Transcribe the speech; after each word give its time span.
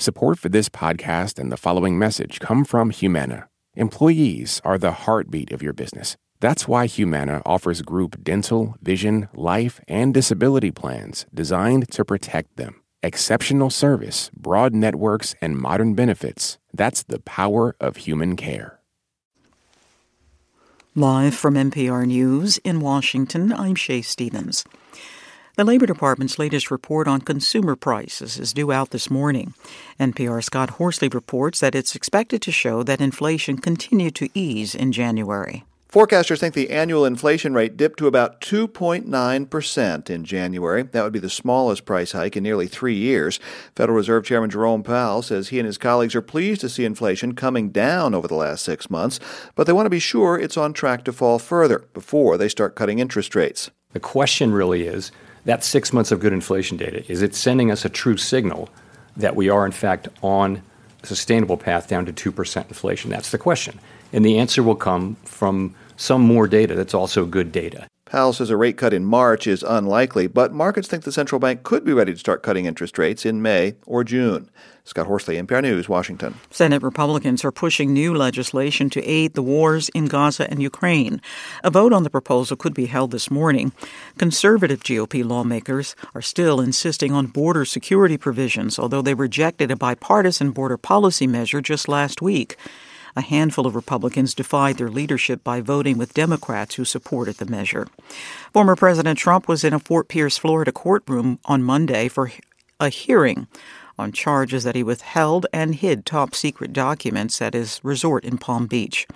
Support 0.00 0.38
for 0.38 0.48
this 0.48 0.70
podcast 0.70 1.38
and 1.38 1.52
the 1.52 1.58
following 1.58 1.98
message 1.98 2.40
come 2.40 2.64
from 2.64 2.88
Humana. 2.88 3.50
Employees 3.74 4.62
are 4.64 4.78
the 4.78 4.92
heartbeat 4.92 5.52
of 5.52 5.62
your 5.62 5.74
business. 5.74 6.16
That's 6.40 6.66
why 6.66 6.86
Humana 6.86 7.42
offers 7.44 7.82
group 7.82 8.24
dental, 8.24 8.76
vision, 8.80 9.28
life, 9.34 9.78
and 9.86 10.14
disability 10.14 10.70
plans 10.70 11.26
designed 11.34 11.90
to 11.90 12.02
protect 12.02 12.56
them. 12.56 12.80
Exceptional 13.02 13.68
service, 13.68 14.30
broad 14.34 14.74
networks, 14.74 15.34
and 15.42 15.58
modern 15.58 15.92
benefits. 15.92 16.56
That's 16.72 17.02
the 17.02 17.20
power 17.20 17.76
of 17.78 17.98
human 17.98 18.36
care. 18.36 18.80
Live 20.94 21.34
from 21.34 21.56
NPR 21.56 22.06
News 22.06 22.56
in 22.64 22.80
Washington, 22.80 23.52
I'm 23.52 23.74
Shay 23.74 24.00
Stevens. 24.00 24.64
The 25.60 25.64
Labor 25.66 25.84
Department's 25.84 26.38
latest 26.38 26.70
report 26.70 27.06
on 27.06 27.20
consumer 27.20 27.76
prices 27.76 28.38
is 28.38 28.54
due 28.54 28.72
out 28.72 28.92
this 28.92 29.10
morning. 29.10 29.52
NPR's 30.00 30.46
Scott 30.46 30.70
Horsley 30.70 31.08
reports 31.08 31.60
that 31.60 31.74
it's 31.74 31.94
expected 31.94 32.40
to 32.40 32.50
show 32.50 32.82
that 32.82 33.02
inflation 33.02 33.58
continued 33.58 34.14
to 34.14 34.30
ease 34.32 34.74
in 34.74 34.90
January. 34.90 35.64
Forecasters 35.92 36.38
think 36.38 36.54
the 36.54 36.70
annual 36.70 37.04
inflation 37.04 37.52
rate 37.52 37.76
dipped 37.76 37.98
to 37.98 38.06
about 38.06 38.40
2.9% 38.40 40.08
in 40.08 40.24
January. 40.24 40.82
That 40.82 41.04
would 41.04 41.12
be 41.12 41.18
the 41.18 41.28
smallest 41.28 41.84
price 41.84 42.12
hike 42.12 42.38
in 42.38 42.42
nearly 42.42 42.66
three 42.66 42.96
years. 42.96 43.38
Federal 43.76 43.98
Reserve 43.98 44.24
Chairman 44.24 44.48
Jerome 44.48 44.82
Powell 44.82 45.20
says 45.20 45.48
he 45.50 45.58
and 45.58 45.66
his 45.66 45.76
colleagues 45.76 46.14
are 46.14 46.22
pleased 46.22 46.62
to 46.62 46.70
see 46.70 46.86
inflation 46.86 47.34
coming 47.34 47.68
down 47.68 48.14
over 48.14 48.26
the 48.26 48.34
last 48.34 48.64
six 48.64 48.88
months, 48.88 49.20
but 49.54 49.66
they 49.66 49.74
want 49.74 49.84
to 49.84 49.90
be 49.90 49.98
sure 49.98 50.38
it's 50.38 50.56
on 50.56 50.72
track 50.72 51.04
to 51.04 51.12
fall 51.12 51.38
further 51.38 51.80
before 51.92 52.38
they 52.38 52.48
start 52.48 52.76
cutting 52.76 52.98
interest 52.98 53.34
rates. 53.34 53.70
The 53.92 54.00
question 54.00 54.52
really 54.52 54.86
is 54.86 55.12
that 55.44 55.64
six 55.64 55.92
months 55.92 56.12
of 56.12 56.20
good 56.20 56.32
inflation 56.32 56.76
data, 56.76 57.10
is 57.10 57.22
it 57.22 57.34
sending 57.34 57.70
us 57.70 57.84
a 57.84 57.88
true 57.88 58.16
signal 58.16 58.68
that 59.16 59.36
we 59.36 59.48
are, 59.48 59.66
in 59.66 59.72
fact, 59.72 60.08
on 60.22 60.62
a 61.02 61.06
sustainable 61.06 61.56
path 61.56 61.88
down 61.88 62.06
to 62.06 62.32
2% 62.32 62.68
inflation? 62.68 63.10
That's 63.10 63.30
the 63.30 63.38
question. 63.38 63.78
And 64.12 64.24
the 64.24 64.38
answer 64.38 64.62
will 64.62 64.76
come 64.76 65.16
from 65.24 65.74
some 65.96 66.22
more 66.22 66.48
data 66.48 66.74
that's 66.74 66.94
also 66.94 67.24
good 67.24 67.52
data. 67.52 67.86
Powell 68.10 68.32
says 68.32 68.50
a 68.50 68.56
rate 68.56 68.76
cut 68.76 68.92
in 68.92 69.04
March 69.04 69.46
is 69.46 69.62
unlikely, 69.62 70.26
but 70.26 70.52
markets 70.52 70.88
think 70.88 71.04
the 71.04 71.12
central 71.12 71.38
bank 71.38 71.62
could 71.62 71.84
be 71.84 71.92
ready 71.92 72.12
to 72.12 72.18
start 72.18 72.42
cutting 72.42 72.66
interest 72.66 72.98
rates 72.98 73.24
in 73.24 73.40
May 73.40 73.76
or 73.86 74.02
June. 74.02 74.50
Scott 74.82 75.06
Horsley, 75.06 75.36
NPR 75.36 75.62
News, 75.62 75.88
Washington. 75.88 76.34
Senate 76.50 76.82
Republicans 76.82 77.44
are 77.44 77.52
pushing 77.52 77.92
new 77.92 78.12
legislation 78.12 78.90
to 78.90 79.04
aid 79.04 79.34
the 79.34 79.44
wars 79.44 79.90
in 79.90 80.06
Gaza 80.06 80.50
and 80.50 80.60
Ukraine. 80.60 81.20
A 81.62 81.70
vote 81.70 81.92
on 81.92 82.02
the 82.02 82.10
proposal 82.10 82.56
could 82.56 82.74
be 82.74 82.86
held 82.86 83.12
this 83.12 83.30
morning. 83.30 83.70
Conservative 84.18 84.82
GOP 84.82 85.24
lawmakers 85.24 85.94
are 86.12 86.20
still 86.20 86.60
insisting 86.60 87.12
on 87.12 87.28
border 87.28 87.64
security 87.64 88.18
provisions, 88.18 88.76
although 88.76 89.02
they 89.02 89.14
rejected 89.14 89.70
a 89.70 89.76
bipartisan 89.76 90.50
border 90.50 90.76
policy 90.76 91.28
measure 91.28 91.60
just 91.60 91.86
last 91.86 92.20
week. 92.20 92.56
A 93.16 93.20
handful 93.20 93.66
of 93.66 93.74
Republicans 93.74 94.34
defied 94.34 94.76
their 94.78 94.90
leadership 94.90 95.42
by 95.42 95.60
voting 95.60 95.98
with 95.98 96.14
Democrats 96.14 96.76
who 96.76 96.84
supported 96.84 97.36
the 97.36 97.46
measure. 97.46 97.86
Former 98.52 98.76
President 98.76 99.18
Trump 99.18 99.48
was 99.48 99.64
in 99.64 99.72
a 99.72 99.78
Fort 99.78 100.08
Pierce, 100.08 100.38
Florida 100.38 100.72
courtroom 100.72 101.38
on 101.44 101.62
Monday 101.62 102.08
for 102.08 102.30
a 102.78 102.88
hearing 102.88 103.46
on 103.98 104.12
charges 104.12 104.64
that 104.64 104.74
he 104.74 104.82
withheld 104.82 105.46
and 105.52 105.74
hid 105.74 106.06
top 106.06 106.34
secret 106.34 106.72
documents 106.72 107.42
at 107.42 107.54
his 107.54 107.80
resort 107.82 108.24
in 108.24 108.38
Palm 108.38 108.66
Beach. 108.66 109.06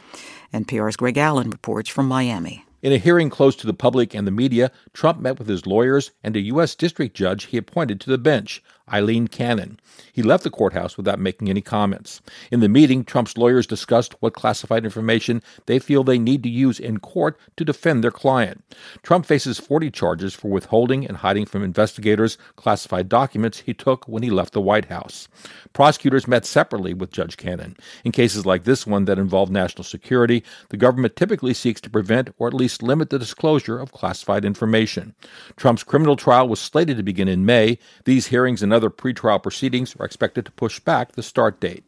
NPR's 0.53 0.97
Greg 0.97 1.17
Allen 1.17 1.51
reports 1.51 1.89
from 1.89 2.07
Miami. 2.07 2.65
In 2.85 2.93
a 2.93 2.99
hearing 2.99 3.31
close 3.31 3.57
to 3.57 3.67
the 3.67 3.73
public 3.73 4.13
and 4.15 4.27
the 4.27 4.31
media, 4.31 4.71
Trump 4.93 5.19
met 5.19 5.39
with 5.39 5.49
his 5.49 5.67
lawyers 5.67 6.11
and 6.23 6.37
a 6.37 6.41
U.S. 6.53 6.75
district 6.75 7.17
judge 7.17 7.45
he 7.45 7.57
appointed 7.57 7.99
to 8.03 8.11
the 8.11 8.19
bench, 8.19 8.63
Aileen 8.93 9.29
Cannon. 9.29 9.81
He 10.13 10.23
left 10.23 10.45
the 10.45 10.51
courthouse 10.51 10.97
without 10.97 11.19
making 11.19 11.49
any 11.49 11.63
comments. 11.63 12.21
In 12.51 12.61
the 12.61 12.69
meeting, 12.69 13.03
Trump's 13.03 13.39
lawyers 13.39 13.67
discussed 13.67 14.15
what 14.21 14.35
classified 14.35 14.85
information 14.85 15.43
they 15.65 15.79
feel 15.79 16.05
they 16.05 16.19
need 16.19 16.43
to 16.43 16.51
use 16.51 16.79
in 16.79 17.01
court 17.01 17.39
to 17.57 17.65
defend 17.65 18.05
their 18.05 18.11
client. 18.11 18.63
Trump 19.03 19.25
faces 19.25 19.59
40 19.59 19.91
charges 19.91 20.35
for 20.35 20.49
withholding 20.49 21.07
and 21.07 21.17
hiding 21.19 21.47
from 21.47 21.63
investigators 21.63 22.37
classified 22.57 23.09
documents 23.09 23.61
he 23.61 23.73
took 23.73 24.07
when 24.07 24.23
he 24.23 24.31
left 24.31 24.53
the 24.53 24.61
White 24.61 24.87
House. 24.87 25.29
Prosecutors 25.73 26.29
met 26.29 26.45
separately 26.45 26.93
with 26.93 27.11
Judge 27.11 27.37
Cannon. 27.39 27.77
In 28.05 28.13
cases 28.13 28.45
like 28.45 28.65
this 28.65 28.87
one 28.87 29.07
that 29.07 29.19
involve 29.19 29.51
national 29.51 29.85
security, 29.85 30.45
the 30.69 30.77
government 30.77 31.17
typically 31.17 31.55
seeks 31.55 31.81
to 31.81 31.91
prevent 31.91 32.35
or 32.39 32.49
at 32.49 32.55
least 32.55 32.74
limit 32.83 33.11
the 33.11 33.19
disclosure 33.19 33.79
of 33.79 33.93
classified 33.93 34.45
information. 34.45 35.15
Trump's 35.57 35.83
criminal 35.83 36.17
trial 36.17 36.49
was 36.49 36.61
slated 36.61 36.97
to 36.97 37.03
begin 37.03 37.29
in 37.29 37.47
May. 37.47 37.79
These 38.05 38.29
hearings 38.29 38.63
and 38.63 38.73
other 38.73 38.91
pretrial 38.91 39.43
proceedings 39.43 39.95
are 39.99 40.07
expected 40.07 40.45
to 40.47 40.53
push 40.53 40.81
back 40.81 41.13
the 41.13 41.23
start 41.23 41.61
date. 41.61 41.85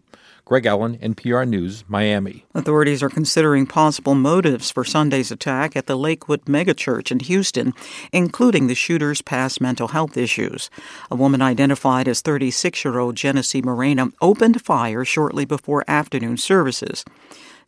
Greg 0.47 0.65
Allen, 0.65 0.97
NPR 0.99 1.47
News, 1.49 1.83
Miami. 1.89 2.45
Authorities 2.55 3.03
are 3.03 3.09
considering 3.09 3.67
possible 3.67 4.15
motives 4.15 4.71
for 4.71 4.85
Sunday's 4.85 5.33
attack 5.33 5.75
at 5.75 5.87
the 5.87 5.97
Lakewood 5.97 6.45
megachurch 6.45 7.11
in 7.11 7.19
Houston, 7.19 7.75
including 8.13 8.69
the 8.69 8.77
shooter's 8.77 9.21
past 9.21 9.61
mental 9.61 9.89
health 9.89 10.17
issues. 10.17 10.71
A 11.11 11.17
woman 11.17 11.43
identified 11.43 12.07
as 12.07 12.21
36 12.21 12.85
year 12.85 13.01
old 13.01 13.17
Genesse 13.17 13.65
Moreno 13.65 14.13
opened 14.21 14.63
fire 14.63 15.05
shortly 15.05 15.45
before 15.45 15.83
afternoon 15.89 16.37
services. 16.37 17.05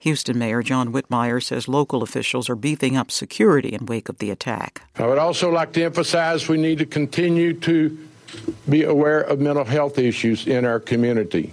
Houston 0.00 0.38
Mayor 0.38 0.62
John 0.62 0.92
Whitmire 0.92 1.42
says 1.42 1.66
local 1.66 2.02
officials 2.02 2.48
are 2.48 2.54
beefing 2.54 2.96
up 2.96 3.10
security 3.10 3.70
in 3.70 3.86
wake 3.86 4.08
of 4.08 4.18
the 4.18 4.30
attack. 4.30 4.82
I 4.96 5.06
would 5.06 5.18
also 5.18 5.50
like 5.50 5.72
to 5.72 5.82
emphasize 5.82 6.48
we 6.48 6.56
need 6.56 6.78
to 6.78 6.86
continue 6.86 7.52
to 7.60 7.98
be 8.68 8.84
aware 8.84 9.20
of 9.20 9.40
mental 9.40 9.64
health 9.64 9.98
issues 9.98 10.46
in 10.46 10.64
our 10.64 10.78
community, 10.78 11.52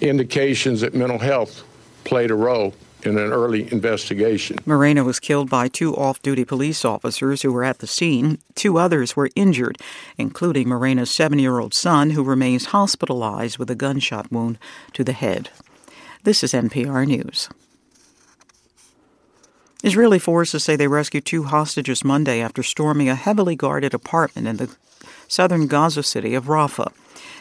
indications 0.00 0.80
that 0.80 0.94
mental 0.94 1.18
health 1.18 1.62
played 2.04 2.30
a 2.30 2.34
role 2.34 2.74
in 3.04 3.16
an 3.16 3.32
early 3.32 3.70
investigation. 3.72 4.58
Moreno 4.66 5.04
was 5.04 5.20
killed 5.20 5.48
by 5.48 5.68
two 5.68 5.94
off 5.94 6.20
duty 6.20 6.44
police 6.44 6.84
officers 6.84 7.42
who 7.42 7.52
were 7.52 7.62
at 7.62 7.78
the 7.78 7.86
scene. 7.86 8.38
Two 8.56 8.76
others 8.76 9.14
were 9.14 9.30
injured, 9.36 9.78
including 10.16 10.68
Moreno's 10.68 11.10
seven 11.10 11.38
year 11.38 11.60
old 11.60 11.74
son, 11.74 12.10
who 12.10 12.24
remains 12.24 12.66
hospitalized 12.66 13.58
with 13.58 13.70
a 13.70 13.76
gunshot 13.76 14.32
wound 14.32 14.58
to 14.94 15.04
the 15.04 15.12
head. 15.12 15.50
This 16.24 16.42
is 16.42 16.52
NPR 16.52 17.06
News. 17.06 17.48
Israeli 19.84 20.18
forces 20.18 20.64
say 20.64 20.74
they 20.74 20.88
rescued 20.88 21.24
two 21.24 21.44
hostages 21.44 22.04
Monday 22.04 22.40
after 22.40 22.64
storming 22.64 23.08
a 23.08 23.14
heavily 23.14 23.54
guarded 23.54 23.94
apartment 23.94 24.48
in 24.48 24.56
the 24.56 24.76
southern 25.28 25.68
Gaza 25.68 26.02
city 26.02 26.34
of 26.34 26.46
Rafah. 26.46 26.92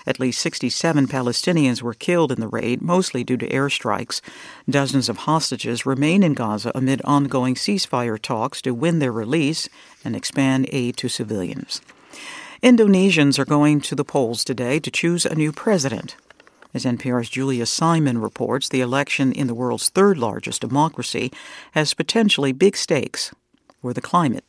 At 0.05 0.19
least 0.19 0.39
67 0.41 1.07
Palestinians 1.07 1.81
were 1.81 1.95
killed 1.95 2.31
in 2.31 2.39
the 2.39 2.47
raid, 2.47 2.81
mostly 2.81 3.23
due 3.23 3.37
to 3.37 3.49
airstrikes. 3.49 4.21
Dozens 4.69 5.09
of 5.09 5.17
hostages 5.17 5.85
remain 5.85 6.21
in 6.21 6.33
Gaza 6.33 6.71
amid 6.75 7.01
ongoing 7.03 7.55
ceasefire 7.55 8.21
talks 8.21 8.61
to 8.61 8.73
win 8.73 8.99
their 8.99 9.11
release 9.11 9.67
and 10.05 10.15
expand 10.15 10.69
aid 10.71 10.95
to 10.97 11.09
civilians. 11.09 11.81
Indonesians 12.61 13.37
are 13.37 13.45
going 13.45 13.81
to 13.81 13.95
the 13.95 14.05
polls 14.05 14.43
today 14.43 14.79
to 14.79 14.91
choose 14.91 15.25
a 15.25 15.35
new 15.35 15.51
president. 15.51 16.15
As 16.77 16.85
NPR's 16.85 17.31
Julia 17.31 17.65
Simon 17.65 18.19
reports, 18.19 18.69
the 18.69 18.81
election 18.81 19.31
in 19.31 19.47
the 19.47 19.55
world's 19.55 19.89
third 19.89 20.15
largest 20.19 20.61
democracy 20.61 21.31
has 21.71 21.95
potentially 21.95 22.51
big 22.51 22.77
stakes 22.77 23.33
for 23.81 23.95
the 23.95 23.99
climate. 23.99 24.45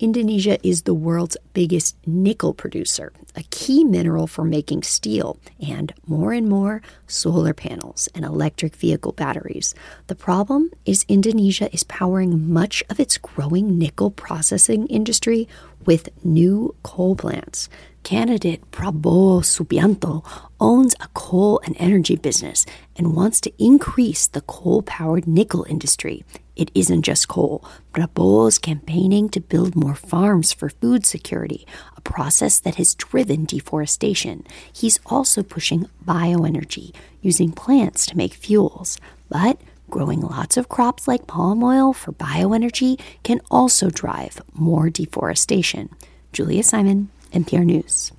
Indonesia 0.00 0.58
is 0.66 0.82
the 0.82 0.92
world's 0.94 1.36
biggest 1.54 1.96
nickel 2.04 2.52
producer, 2.52 3.12
a 3.36 3.44
key 3.50 3.84
mineral 3.84 4.26
for 4.26 4.42
making 4.42 4.82
steel, 4.82 5.38
and 5.64 5.92
more 6.04 6.32
and 6.32 6.48
more 6.48 6.82
solar 7.06 7.54
panels 7.54 8.08
and 8.12 8.24
electric 8.24 8.74
vehicle 8.74 9.12
batteries. 9.12 9.72
The 10.08 10.16
problem 10.16 10.72
is 10.84 11.04
Indonesia 11.06 11.72
is 11.72 11.84
powering 11.84 12.52
much 12.52 12.82
of 12.90 12.98
its 12.98 13.18
growing 13.18 13.78
nickel 13.78 14.10
processing 14.10 14.88
industry 14.88 15.46
with 15.86 16.08
new 16.24 16.74
coal 16.82 17.14
plants. 17.14 17.68
Candidate 18.08 18.62
Prabowo 18.70 19.42
Subianto 19.42 20.24
owns 20.58 20.94
a 20.98 21.08
coal 21.08 21.60
and 21.66 21.76
energy 21.78 22.16
business 22.16 22.64
and 22.96 23.14
wants 23.14 23.38
to 23.42 23.52
increase 23.62 24.26
the 24.26 24.40
coal 24.40 24.80
powered 24.80 25.26
nickel 25.26 25.66
industry. 25.68 26.24
It 26.56 26.70
isn't 26.74 27.02
just 27.02 27.28
coal. 27.28 27.62
Prabowo 27.92 28.48
is 28.48 28.56
campaigning 28.56 29.28
to 29.28 29.42
build 29.42 29.76
more 29.76 29.94
farms 29.94 30.54
for 30.54 30.70
food 30.70 31.04
security, 31.04 31.66
a 31.98 32.00
process 32.00 32.58
that 32.60 32.76
has 32.76 32.94
driven 32.94 33.44
deforestation. 33.44 34.42
He's 34.72 34.98
also 35.04 35.42
pushing 35.42 35.90
bioenergy, 36.02 36.94
using 37.20 37.52
plants 37.52 38.06
to 38.06 38.16
make 38.16 38.32
fuels. 38.32 38.98
But 39.28 39.60
growing 39.90 40.22
lots 40.22 40.56
of 40.56 40.70
crops 40.70 41.06
like 41.06 41.26
palm 41.26 41.62
oil 41.62 41.92
for 41.92 42.12
bioenergy 42.12 42.98
can 43.22 43.42
also 43.50 43.90
drive 43.90 44.40
more 44.54 44.88
deforestation. 44.88 45.90
Julia 46.32 46.62
Simon, 46.62 47.10
NPR 47.32 47.64
News. 47.64 48.12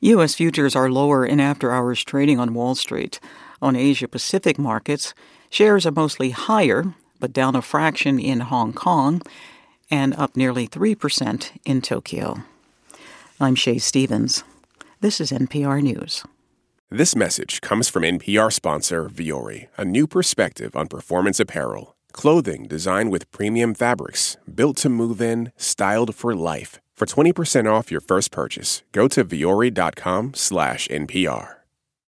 U.S. 0.00 0.34
futures 0.34 0.76
are 0.76 0.90
lower 0.90 1.26
in 1.26 1.40
after 1.40 1.72
hours 1.72 2.04
trading 2.04 2.38
on 2.38 2.54
Wall 2.54 2.74
Street. 2.74 3.18
On 3.60 3.74
Asia 3.74 4.06
Pacific 4.06 4.58
markets, 4.58 5.12
shares 5.50 5.84
are 5.84 5.92
mostly 5.92 6.30
higher, 6.30 6.94
but 7.18 7.32
down 7.32 7.56
a 7.56 7.62
fraction 7.62 8.18
in 8.18 8.40
Hong 8.40 8.72
Kong 8.72 9.22
and 9.90 10.14
up 10.14 10.36
nearly 10.36 10.68
3% 10.68 11.50
in 11.64 11.80
Tokyo. 11.82 12.44
I'm 13.40 13.54
Shay 13.54 13.78
Stevens. 13.78 14.44
This 15.00 15.20
is 15.20 15.32
NPR 15.32 15.82
News. 15.82 16.24
This 16.90 17.14
message 17.14 17.60
comes 17.60 17.88
from 17.88 18.02
NPR 18.02 18.52
sponsor 18.52 19.08
Vuori, 19.08 19.68
a 19.76 19.84
new 19.84 20.06
perspective 20.06 20.74
on 20.74 20.86
performance 20.86 21.38
apparel, 21.38 21.96
clothing 22.12 22.66
designed 22.66 23.10
with 23.10 23.30
premium 23.30 23.74
fabrics, 23.74 24.36
built 24.52 24.76
to 24.78 24.88
move 24.88 25.20
in, 25.20 25.52
styled 25.56 26.14
for 26.14 26.34
life. 26.34 26.80
For 26.98 27.06
20% 27.06 27.70
off 27.72 27.92
your 27.92 28.00
first 28.00 28.32
purchase, 28.32 28.82
go 28.90 29.06
to 29.06 29.24
vuori.com 29.24 30.34
slash 30.34 30.88
NPR. 30.88 31.57